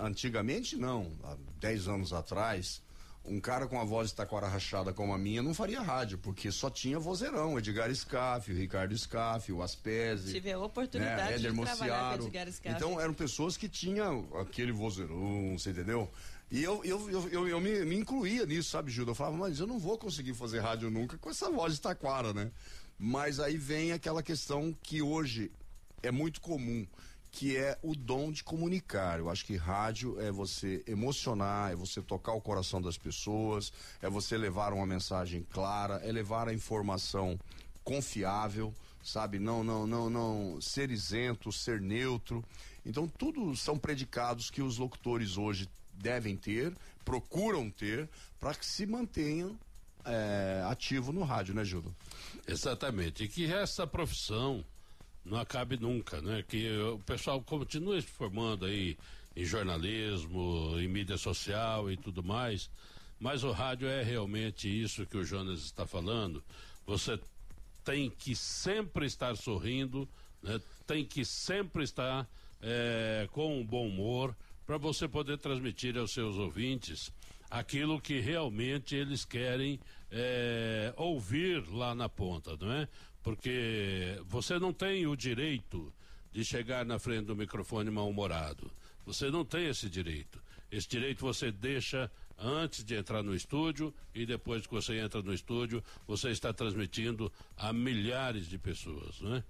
[0.00, 2.82] Antigamente não, há 10 anos atrás,
[3.24, 6.50] um cara com a voz de taquara rachada como a minha não faria rádio, porque
[6.50, 10.32] só tinha vozeirão, Edgar Scaff, o Ricardo Scaff, o Aspese.
[10.32, 11.78] Tive a oportunidade né, Éder de Mociaro.
[11.78, 12.76] trabalhar com Edgar Scaff.
[12.76, 16.10] Então eram pessoas que tinham aquele vozeirão, você entendeu?
[16.50, 19.10] E eu, eu, eu, eu, eu me, me, incluía nisso, sabe, Gilda?
[19.10, 22.32] Eu falava, mas eu não vou conseguir fazer rádio nunca com essa voz de taquara,
[22.32, 22.50] né?
[22.98, 25.52] Mas aí vem aquela questão que hoje
[26.02, 26.84] é muito comum,
[27.30, 29.20] que é o dom de comunicar.
[29.20, 34.10] Eu acho que rádio é você emocionar, é você tocar o coração das pessoas, é
[34.10, 37.38] você levar uma mensagem clara, é levar a informação
[37.84, 39.38] confiável, sabe?
[39.38, 42.44] Não, não, não, não ser isento, ser neutro.
[42.84, 48.08] Então, tudo são predicados que os locutores hoje devem ter, procuram ter,
[48.40, 49.56] para que se mantenham
[50.08, 51.94] é, ativo no rádio, né, Gildo?
[52.46, 53.24] Exatamente.
[53.24, 54.64] E que essa profissão
[55.24, 56.42] não acabe nunca, né?
[56.42, 58.96] Que o pessoal continue se formando aí
[59.36, 62.68] em jornalismo, em mídia social e tudo mais,
[63.20, 66.42] mas o rádio é realmente isso que o Jonas está falando.
[66.86, 67.20] Você
[67.84, 70.08] tem que sempre estar sorrindo,
[70.42, 70.60] né?
[70.86, 72.28] tem que sempre estar
[72.60, 74.34] é, com um bom humor
[74.66, 77.12] para você poder transmitir aos seus ouvintes
[77.50, 79.80] aquilo que realmente eles querem
[80.10, 82.88] é, ouvir lá na ponta, não é?
[83.22, 85.92] porque você não tem o direito
[86.32, 88.70] de chegar na frente do microfone mal-humorado.
[89.04, 90.42] Você não tem esse direito.
[90.70, 95.34] Esse direito você deixa antes de entrar no estúdio e depois que você entra no
[95.34, 99.44] estúdio, você está transmitindo a milhares de pessoas, não é?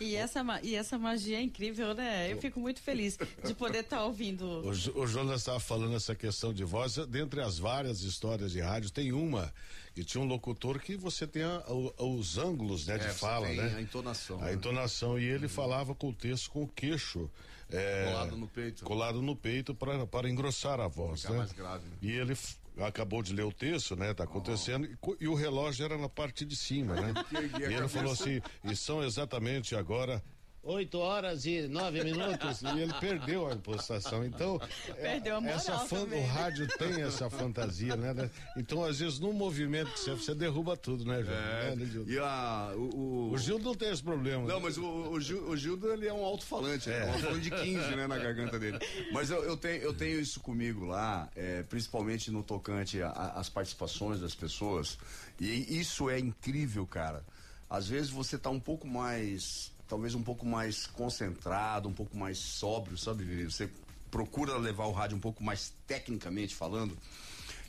[0.00, 2.30] E essa, e essa magia é incrível, né?
[2.30, 4.44] Eu fico muito feliz de poder estar tá ouvindo.
[4.44, 6.96] O, o Jonas estava falando essa questão de voz.
[7.08, 9.52] Dentre as várias histórias de rádio, tem uma
[9.94, 13.48] que tinha um locutor que você tem a, a, os ângulos né, de é, fala,
[13.48, 13.74] né?
[13.76, 14.38] A entonação.
[14.38, 14.52] A né?
[14.52, 15.18] entonação.
[15.18, 15.50] E ele uhum.
[15.50, 17.30] falava com o texto com o queixo.
[17.70, 18.84] É, colado no peito.
[18.84, 21.22] Colado no peito para engrossar a voz.
[21.22, 21.38] Ficar né?
[21.38, 21.84] mais grave.
[21.86, 21.96] Né?
[22.02, 22.36] E ele
[22.84, 24.12] acabou de ler o texto, né?
[24.12, 25.12] Tá acontecendo oh.
[25.12, 27.14] e, e, o relógio era na parte de cima, né?
[27.58, 30.22] e ele falou assim, e são exatamente agora
[30.66, 32.62] 8 horas e 9 minutos.
[32.74, 34.24] e ele perdeu a impostação.
[34.24, 34.60] Então,
[34.94, 38.30] perdeu a moral essa fan, o rádio tem essa fantasia, né?
[38.56, 41.32] Então, às vezes, no movimento que você, você derruba tudo, né, Gildo?
[41.32, 42.10] É, né, Gildo?
[42.10, 44.46] E a, o, o, o Gildo não tem esse problema.
[44.46, 44.62] Não, né?
[44.62, 47.04] mas o, o, Gil, o Gildo, ele é um alto-falante, é.
[47.04, 48.78] um alto-falante de 15, né, na garganta dele.
[49.12, 54.20] Mas eu, eu, tenho, eu tenho isso comigo lá, é, principalmente no tocante às participações
[54.20, 54.98] das pessoas.
[55.40, 57.24] E isso é incrível, cara.
[57.68, 62.38] Às vezes você tá um pouco mais talvez um pouco mais concentrado, um pouco mais
[62.38, 63.44] sóbrio, sabe?
[63.44, 63.68] Você
[64.10, 66.96] procura levar o rádio um pouco mais tecnicamente falando.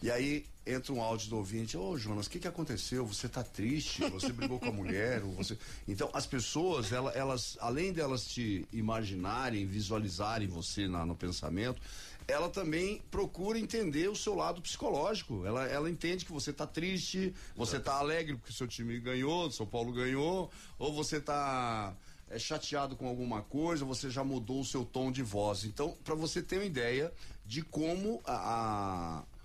[0.02, 3.06] E aí entra um áudio do ouvinte, ô Jonas, o que que aconteceu?
[3.06, 4.08] Você tá triste?
[4.10, 5.22] Você brigou com a mulher?
[5.22, 5.58] Você...
[5.88, 11.82] Então as pessoas, ela- elas, além delas te imaginarem, visualizarem você na- no pensamento,
[12.28, 15.46] ela também procura entender o seu lado psicológico.
[15.46, 19.66] Ela, ela entende que você tá triste, você tá alegre porque seu time ganhou, São
[19.66, 21.96] Paulo ganhou, ou você tá
[22.30, 25.64] é, chateado com alguma coisa, você já mudou o seu tom de voz.
[25.64, 27.12] Então, para você ter uma ideia
[27.46, 29.38] de como a- a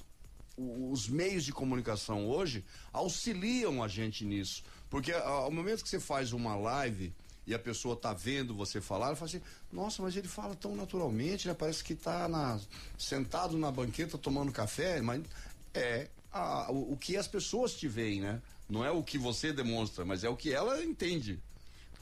[0.56, 4.62] os meios de comunicação hoje auxiliam a gente nisso.
[4.90, 7.12] Porque ao momento que você faz uma live
[7.46, 9.40] e a pessoa tá vendo você falar, ela fala assim,
[9.72, 11.54] nossa, mas ele fala tão naturalmente, né?
[11.54, 12.60] Parece que tá na,
[12.98, 15.22] sentado na banqueta tomando café, mas
[15.72, 18.40] é a- o, o que as pessoas te veem, né?
[18.68, 21.40] Não é o que você demonstra, mas é o que ela entende.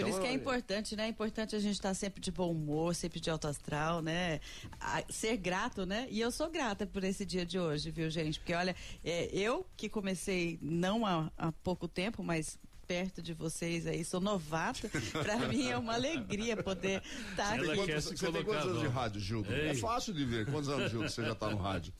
[0.00, 1.04] Por Então, isso que é importante, né?
[1.04, 4.40] É importante a gente estar sempre de bom humor, sempre de alto astral, né?
[4.80, 6.06] A- ser grato, né?
[6.10, 8.38] E eu sou grata por esse dia de hoje, viu, gente?
[8.38, 13.86] Porque, olha, é, eu que comecei não há, há pouco tempo, mas perto de vocês
[13.86, 14.90] aí, sou novata.
[15.22, 17.86] Pra mim é uma alegria poder estar Ela aqui.
[17.86, 18.92] quer Você se tem colocar, quantos anos de não.
[18.92, 19.52] rádio, Gildo?
[19.52, 19.68] Ei.
[19.68, 20.46] É fácil de ver.
[20.50, 21.92] Quantos anos, Gildo, você já tá no rádio?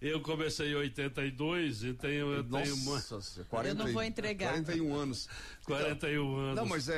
[0.00, 4.02] Eu comecei em 82 e tenho, eu tenho uma, Nossa, senhora, 40 Eu não vou
[4.04, 4.50] entregar.
[4.52, 5.28] 41 anos.
[5.64, 6.54] 41 anos.
[6.56, 6.94] Não, mas é-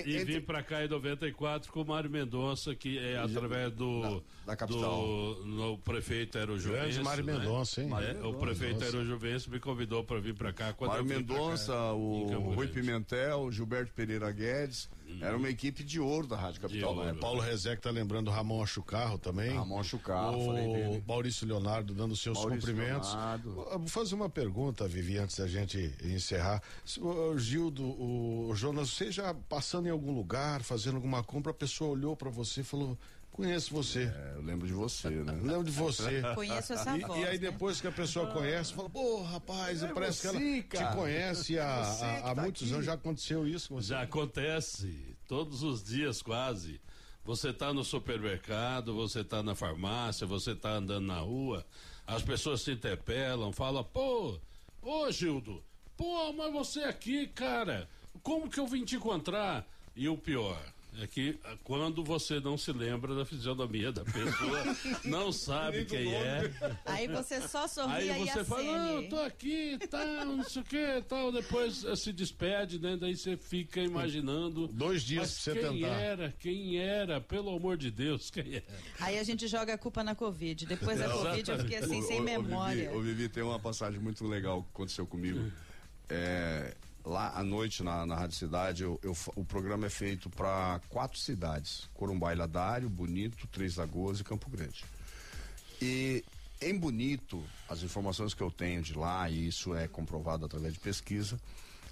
[0.00, 3.72] é- E entre- vim pra cá em 94 com o Mário Mendonça, que é através
[3.72, 4.00] do.
[4.02, 5.00] Da- da capital.
[5.36, 6.86] Do, no prefeito Aero Juvencio.
[6.86, 7.32] Grande Mário né?
[7.34, 7.90] Mendonça, hein?
[8.20, 10.72] É, o prefeito Aero Juvencio me convidou para vir para cá.
[10.72, 12.66] Quando Mário Mendonça, cá, o Rui.
[12.66, 14.88] Pimentel, Gilberto Pereira Guedes.
[15.20, 17.20] Era uma equipe de ouro da Rádio Capital época.
[17.20, 19.50] Paulo Rezec tá lembrando o Ramon Achucarro também.
[19.50, 21.04] Ramon Achucarro, falei o dele.
[21.06, 23.08] Maurício Leonardo dando seus Maurício cumprimentos.
[23.14, 23.66] Leonardo.
[23.88, 26.62] Fazer uma pergunta, Vivi, antes da gente encerrar.
[27.00, 31.90] O Gildo, o Jonas, você já passando em algum lugar, fazendo alguma compra, a pessoa
[31.90, 32.98] olhou pra você e falou:
[33.32, 34.04] Conheço você.
[34.04, 35.32] É, eu lembro de você, né?
[35.42, 36.20] Lembro de você.
[36.34, 37.20] Conheço essa E, voz.
[37.20, 37.50] e aí né?
[37.50, 40.90] depois que a pessoa conhece, fala, pô, rapaz, parece você, que ela cara.
[40.90, 42.72] te conhece há, É há- há tá muitos aqui.
[42.74, 43.88] anos, já aconteceu isso com você.
[43.88, 46.80] Já acontece todos os dias quase.
[47.24, 51.64] Você está no supermercado, você está na farmácia, você está andando na rua,
[52.10, 54.36] as pessoas te interpelam, falam, pô,
[54.82, 55.62] ô Gildo,
[55.96, 57.88] pô, mas você aqui, cara,
[58.20, 59.64] como que eu vim te encontrar?
[59.94, 60.60] E o pior
[61.02, 66.14] é que ah, quando você não se lembra da fisionomia da pessoa, não sabe quem
[66.14, 66.50] é.
[66.84, 70.62] Aí você só sorri Aí aí você fala, não, eu tô aqui, tal, não sei
[70.62, 71.32] o que, tal.
[71.32, 72.96] Depois eh, se despede, né?
[72.96, 74.68] Daí você fica imaginando.
[74.68, 76.00] Dois dias pra você quem tentar.
[76.00, 76.34] era?
[76.38, 77.20] Quem era?
[77.20, 78.64] Pelo amor de Deus, quem era?
[79.00, 80.66] Aí a gente joga a culpa na Covid.
[80.66, 82.88] Depois da Covid eu fiquei assim, Ô, sem ô, memória.
[82.88, 85.50] Vivi, ô, Vivi, tem uma passagem muito legal que aconteceu comigo.
[86.08, 90.80] É, lá à noite na, na Rádio Cidade, eu- eu o programa é feito para
[90.88, 94.84] quatro cidades: Corumbá e Ladário, Bonito, Três Lagoas e Campo Grande.
[95.80, 96.24] E
[96.60, 100.80] em Bonito, as informações que eu tenho de lá, e isso é comprovado através de
[100.80, 101.40] pesquisa,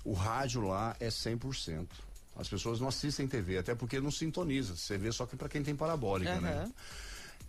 [0.05, 1.87] o rádio lá é 100%.
[2.37, 4.77] As pessoas não assistem TV, até porque não sintoniza.
[4.77, 6.53] Você vê só que para quem tem parabólica, né?
[6.53, 6.73] Aham.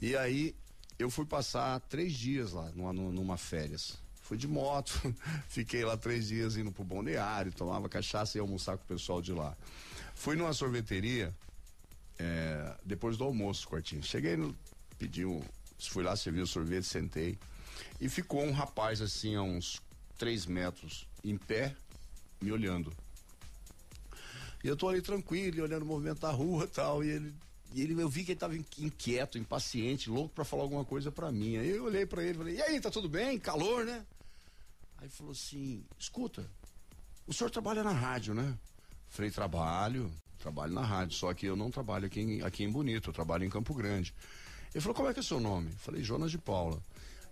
[0.01, 0.55] E aí
[0.97, 3.97] eu fui passar três dias lá, numa, numa férias.
[4.29, 4.91] Fui de moto,
[5.49, 9.33] fiquei lá três dias indo pro balneário, tomava cachaça e almoçar com o pessoal de
[9.33, 9.57] lá.
[10.13, 11.33] Fui numa sorveteria
[12.19, 14.03] é, depois do almoço, Quartinho.
[14.03, 14.55] Cheguei no.
[14.99, 15.41] Pedi um.
[15.79, 17.39] Fui lá, servi o sorvete, sentei.
[17.99, 19.81] E ficou um rapaz assim, a uns
[20.15, 21.75] três metros, em pé,
[22.39, 22.93] me olhando.
[24.63, 27.33] E eu tô ali tranquilo, olhando o movimento da rua tal, e ele.
[27.73, 31.11] E ele, eu vi que ele tava inqui- inquieto, impaciente, louco pra falar alguma coisa
[31.11, 31.57] pra mim.
[31.57, 33.39] Aí eu olhei pra ele e falei, e aí, tá tudo bem?
[33.39, 34.05] Calor, né?
[35.01, 36.45] Aí falou assim, escuta,
[37.25, 38.57] o senhor trabalha na rádio, né?
[39.07, 43.09] Falei, trabalho, trabalho na rádio, só que eu não trabalho aqui em, aqui em Bonito,
[43.09, 44.13] eu trabalho em Campo Grande.
[44.73, 45.71] Ele falou, como é que é seu nome?
[45.71, 46.81] Falei, Jonas de Paula.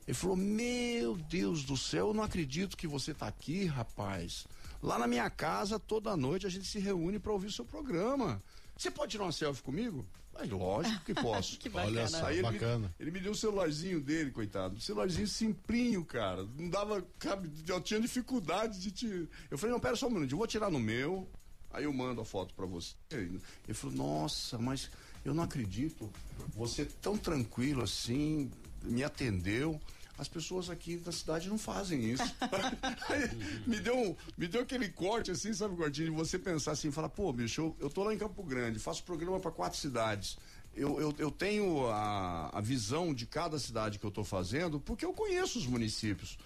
[0.08, 4.48] Ele falou, meu Deus do céu, eu não acredito que você tá aqui, rapaz.
[4.82, 8.42] Lá na minha casa, toda noite, a gente se reúne para ouvir o seu programa.
[8.78, 10.06] Você pode tirar uma selfie comigo?
[10.40, 11.58] Aí, lógico que posso.
[11.60, 12.00] Que bacana.
[12.00, 12.96] Olha só, Aí ele me- bacana.
[13.00, 14.76] ele me deu o celularzinho dele, coitado.
[14.76, 16.46] Um celularzinho simplinho, cara.
[16.58, 17.04] Não dava.
[17.20, 19.30] cabe- Eu tinha dificuldade de te.
[19.50, 21.28] Eu falei, não, pera só um minuto, eu vou tirar no meu.
[21.72, 22.96] Aí eu mando a foto pra você.
[23.12, 23.40] Ele
[23.74, 24.90] falou, nossa, mas
[25.26, 26.10] eu não acredito.
[26.56, 28.50] Você tão tranquilo assim,
[28.84, 29.80] me atendeu.
[30.18, 32.24] As pessoas aqui da cidade não fazem isso.
[33.68, 36.10] Me, deu, um- me deu aquele corte assim, sabe, Gordinho?
[36.12, 39.04] De você pensar assim, falar, pô, bicho, eu, eu tô lá em Campo Grande, faço
[39.04, 40.38] programa para quatro cidades.
[40.76, 45.06] Eu, eu, eu tenho a, a visão de cada cidade que eu tô fazendo, porque
[45.06, 46.38] eu conheço os municípios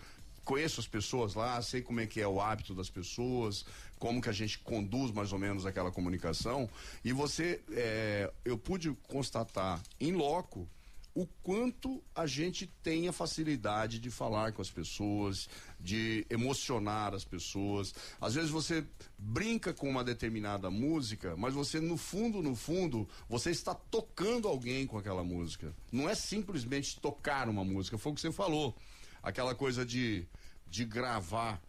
[0.44, 3.64] conheço as pessoas lá, sei como é que é o hábito das pessoas,
[4.00, 6.68] como que a gente conduz mais ou menos aquela comunicação.
[7.06, 10.68] E você, é, eu pude constatar em loco
[11.14, 17.26] o quanto a gente tem a facilidade de falar com as pessoas, de emocionar as
[17.26, 17.94] pessoas.
[18.20, 18.86] Às vezes você
[19.18, 24.88] brinca com uma determinada música, mas você no fundo, no fundo, você está tocando alguém
[24.88, 25.74] com aquela música.
[25.92, 28.76] Não é simplesmente tocar uma música, foi o que você falou.
[29.22, 30.26] Aquela coisa de,
[30.66, 31.62] de gravar,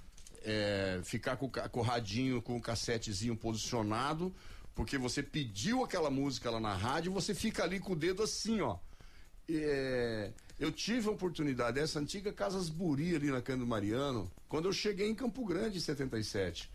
[0.42, 4.33] é, ficar com, com o radinho, com o cassetezinho posicionado,
[4.72, 8.22] porque você pediu aquela música lá na rádio e você fica ali com o dedo
[8.22, 8.78] assim, ó
[9.48, 14.72] é, eu tive a oportunidade, essa antiga Casas Buri ali na Cândido Mariano, quando eu
[14.72, 16.70] cheguei em Campo Grande em 77.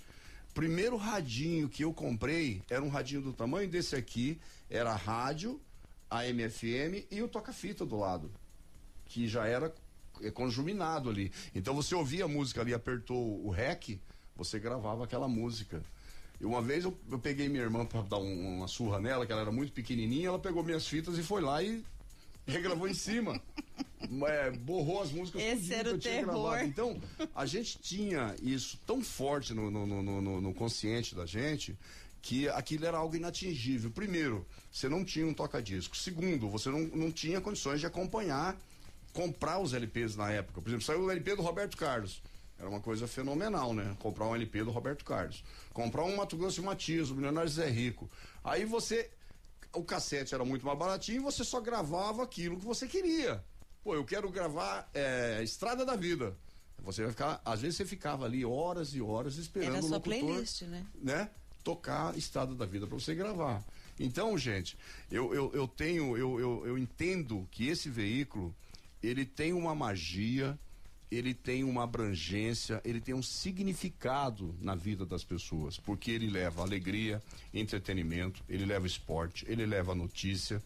[0.53, 5.61] Primeiro radinho que eu comprei era um radinho do tamanho desse aqui, era rádio,
[6.09, 8.31] a MFM e o toca-fita do lado,
[9.05, 9.73] que já era
[10.21, 11.31] é, conjuminado ali.
[11.53, 13.99] Então você ouvia a música ali, apertou o REC,
[14.35, 15.81] você gravava aquela música.
[16.39, 19.31] E uma vez eu, eu peguei minha irmã para dar um, uma surra nela, que
[19.31, 21.83] ela era muito pequenininha, ela pegou minhas fitas e foi lá e
[22.47, 23.41] regravou em cima.
[24.27, 26.59] É, borrou as músicas Esse era o terror.
[26.59, 27.01] Então,
[27.35, 31.77] a gente tinha isso tão forte no, no, no, no, consciente da gente
[32.21, 33.91] que aquilo era algo inatingível.
[33.91, 35.95] Primeiro, você não tinha um toca-disco.
[35.95, 38.57] Segundo, você não, não tinha condições de acompanhar,
[39.13, 40.61] comprar os LPs na época.
[40.61, 42.21] Por exemplo, saiu o LP do Roberto Carlos.
[42.59, 43.95] Era uma coisa fenomenal, né?
[43.99, 45.43] Comprar um LP do Roberto Carlos.
[45.73, 48.09] Comprar um Mato Grosso e Matias, o Milionário Zé Rico.
[48.43, 49.11] Aí você
[49.73, 53.43] o cassete era muito mais baratinho e você só gravava aquilo que você queria.
[53.83, 56.35] Pô, eu quero gravar é, Estrada da Vida.
[56.83, 60.19] Você vai ficar, às vezes você ficava ali horas e horas esperando era o locutor,
[60.19, 60.85] playlist, né?
[60.95, 61.29] né?
[61.63, 63.63] Tocar Estrada da Vida para você gravar.
[63.99, 64.77] Então, gente,
[65.11, 68.55] eu, eu, eu tenho, eu, eu, eu entendo que esse veículo
[69.01, 70.57] ele tem uma magia
[71.09, 76.61] ele tem uma abrangência, ele tem um significado na vida das pessoas, porque ele leva
[76.61, 77.21] alegria,
[77.53, 80.61] entretenimento, ele leva esporte, ele leva notícia,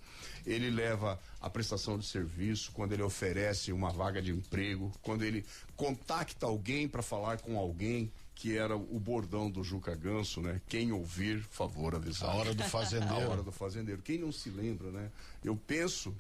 [0.46, 5.46] ele leva a prestação de serviço, quando ele oferece uma vaga de emprego, quando ele
[5.76, 10.60] contacta alguém para falar com alguém, que era o bordão do Juca Ganso, né?
[10.68, 12.30] Quem ouvir, favor avisar.
[12.30, 13.14] A hora do fazendeiro.
[13.14, 14.02] A hora do fazendeiro.
[14.02, 15.12] Quem não se lembra, né?
[15.44, 16.16] Eu penso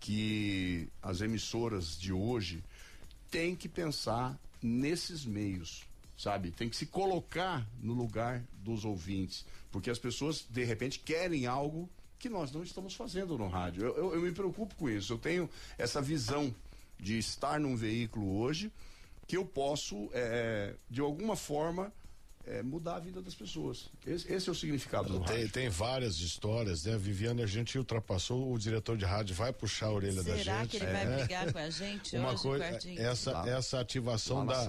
[0.00, 2.64] que as emissoras de hoje
[3.36, 5.84] tem que pensar nesses meios,
[6.16, 6.50] sabe?
[6.50, 11.86] Tem que se colocar no lugar dos ouvintes, porque as pessoas de repente querem algo
[12.18, 13.84] que nós não estamos fazendo no rádio.
[13.84, 15.12] Eu, eu, eu me preocupo com isso.
[15.12, 16.54] Eu tenho essa visão
[16.98, 18.72] de estar num veículo hoje
[19.26, 21.92] que eu posso, é, de alguma forma,
[22.46, 23.90] é, mudar a vida das pessoas.
[24.06, 25.52] Esse, esse é o significado do tem, rádio.
[25.52, 26.96] Tem várias histórias, né?
[26.96, 30.44] Viviane, a gente ultrapassou, o diretor de rádio vai puxar a orelha Será da gente.
[30.44, 30.92] Será que ele é.
[30.92, 34.64] vai brigar com a gente Uma hoje, coisa, essa, lá, essa ativação da,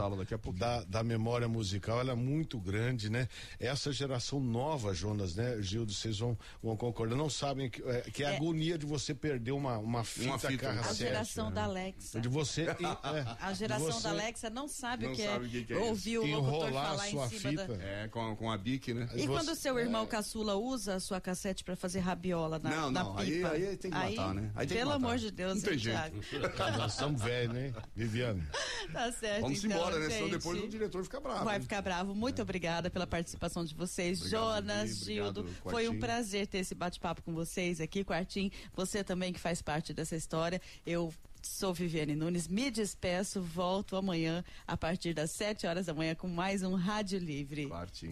[0.55, 3.29] da, da, memória musical, ela é muito grande, né?
[3.59, 5.61] Essa geração nova, Jonas, né?
[5.61, 8.35] Gildo, vocês vão, vão concordar, não sabem que é, que é a é.
[8.37, 11.55] agonia de você perder uma, uma fita, uma fita A geração né?
[11.55, 12.19] da Alexa.
[12.19, 12.63] De você...
[12.63, 15.73] E, é, a geração você, da Alexa não sabe não o que, é, que, que
[15.73, 17.66] é ouvir o locutor falar em cima fita.
[17.66, 17.66] da...
[17.73, 19.07] É, com, com a bique, né?
[19.15, 20.07] E quando o seu irmão é...
[20.07, 23.49] caçula usa a sua cassete para fazer rabiola na, não, na não, pipa?
[23.49, 24.51] Aí, aí tem que matar, né?
[24.55, 25.97] Aí pelo amor de Deus, não tem jeito.
[26.77, 28.43] Nós estamos velhos, né, Viviane?
[28.87, 29.41] Tá certo.
[29.41, 30.09] Vamos então, embora, né?
[30.09, 31.43] Senão depois o diretor fica bravo.
[31.43, 32.15] Vai ficar bravo.
[32.15, 32.41] Muito é.
[32.41, 34.19] obrigada pela participação de vocês.
[34.19, 35.45] Obrigado, Jonas, Gildo.
[35.65, 38.49] Foi um prazer ter esse bate-papo com vocês aqui, Quartim.
[38.75, 40.61] Você também que faz parte dessa história.
[40.85, 41.13] Eu
[41.47, 46.27] Sou Viviane Nunes, me despeço, volto amanhã a partir das 7 horas da manhã com
[46.27, 47.67] mais um Rádio Livre.
[47.67, 48.11] Quartinho.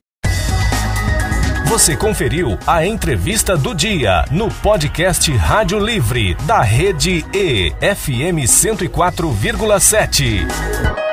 [1.67, 11.04] Você conferiu a entrevista do dia no podcast Rádio Livre da Rede E FM 104,7.